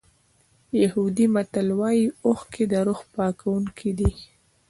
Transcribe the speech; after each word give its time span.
یهودي 0.81 1.25
متل 1.35 1.67
وایي 1.79 2.05
اوښکې 2.25 2.63
د 2.71 2.73
روح 2.87 2.99
پاکوونکي 3.15 3.91
دي. 3.99 4.11